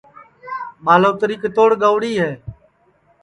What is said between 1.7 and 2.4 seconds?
گئوڑی ہے